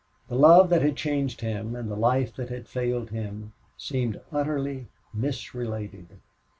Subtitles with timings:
[0.29, 4.87] The love that had changed him and the life that had failed him seemed utterly
[5.13, 6.07] misrelated.